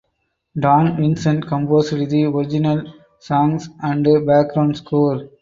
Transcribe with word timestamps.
Dawn 0.59 0.95
Vincent 0.97 1.45
composed 1.45 1.93
the 2.09 2.23
original 2.25 2.91
songs 3.19 3.69
and 3.83 4.03
background 4.25 4.77
score. 4.77 5.29